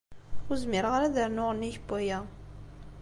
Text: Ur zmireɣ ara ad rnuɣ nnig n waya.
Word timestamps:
Ur 0.49 0.55
zmireɣ 0.63 0.93
ara 0.93 1.05
ad 1.07 1.17
rnuɣ 1.27 1.49
nnig 1.53 1.77
n 1.81 1.85
waya. 1.87 2.19